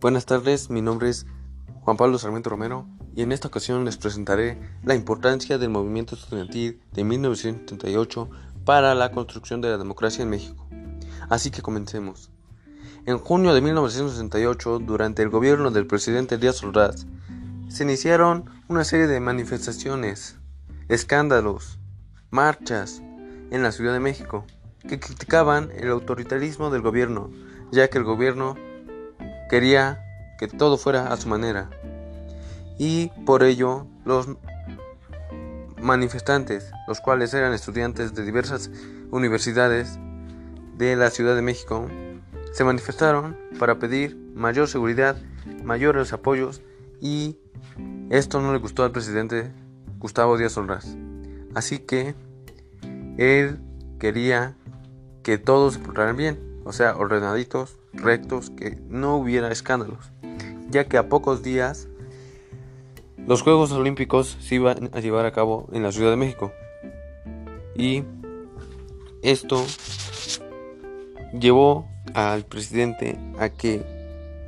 [0.00, 1.26] Buenas tardes, mi nombre es
[1.80, 6.80] Juan Pablo Sarmiento Romero y en esta ocasión les presentaré la importancia del movimiento estudiantil
[6.92, 8.30] de 1938
[8.64, 10.68] para la construcción de la democracia en México.
[11.28, 12.30] Así que comencemos.
[13.06, 17.08] En junio de 1968, durante el gobierno del presidente Díaz Ordaz,
[17.66, 20.36] se iniciaron una serie de manifestaciones,
[20.88, 21.80] escándalos,
[22.30, 23.02] marchas
[23.50, 24.44] en la Ciudad de México
[24.88, 27.32] que criticaban el autoritarismo del gobierno,
[27.72, 28.54] ya que el gobierno
[29.48, 30.04] quería
[30.38, 31.68] que todo fuera a su manera.
[32.78, 34.28] Y por ello los
[35.80, 38.70] manifestantes, los cuales eran estudiantes de diversas
[39.10, 39.98] universidades
[40.76, 41.88] de la Ciudad de México,
[42.52, 45.16] se manifestaron para pedir mayor seguridad,
[45.64, 46.62] mayores apoyos
[47.00, 47.36] y
[48.10, 49.52] esto no le gustó al presidente
[49.98, 50.96] Gustavo Díaz Ordaz.
[51.54, 52.14] Así que
[53.16, 53.58] él
[53.98, 54.56] quería
[55.22, 60.12] que todos se portaran bien, o sea, ordenaditos, rectos, que no hubiera escándalos,
[60.70, 61.88] ya que a pocos días
[63.26, 66.52] los Juegos Olímpicos se iban a llevar a cabo en la Ciudad de México.
[67.74, 68.02] Y
[69.22, 69.64] esto
[71.38, 73.84] llevó al presidente a que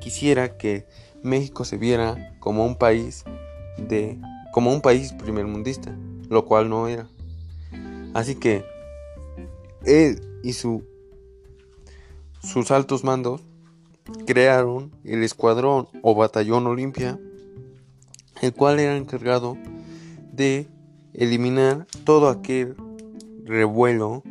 [0.00, 0.86] quisiera que
[1.22, 3.24] México se viera como un país
[3.76, 4.18] de
[4.52, 5.94] como un país primermundista,
[6.28, 7.06] lo cual no era.
[8.14, 8.64] Así que
[9.84, 10.84] él y su
[12.42, 13.42] sus altos mandos
[14.26, 17.18] crearon el escuadrón o batallón Olimpia,
[18.40, 19.56] el cual era encargado
[20.32, 20.66] de
[21.14, 22.76] eliminar todo aquel
[23.44, 24.22] revuelo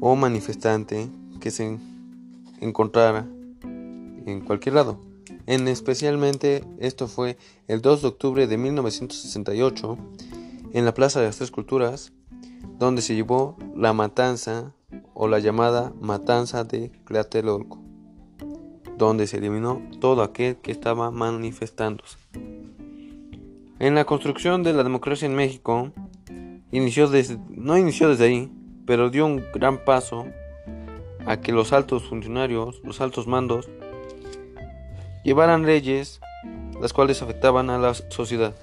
[0.00, 1.08] o manifestante
[1.40, 1.78] que se
[2.60, 3.26] encontrara
[3.62, 5.00] en cualquier lado.
[5.46, 7.36] En especialmente esto fue
[7.68, 9.98] el 2 de octubre de 1968
[10.72, 12.12] en la Plaza de las Tres Culturas,
[12.78, 14.72] donde se llevó la matanza
[15.14, 17.80] o la llamada matanza de Tlatelolco,
[18.98, 22.18] donde se eliminó todo aquel que estaba manifestándose.
[23.78, 25.92] En la construcción de la democracia en México,
[26.70, 28.52] no inició desde ahí,
[28.86, 30.26] pero dio un gran paso
[31.26, 33.68] a que los altos funcionarios, los altos mandos,
[35.24, 36.20] llevaran leyes
[36.80, 38.54] las cuales afectaban a la sociedad.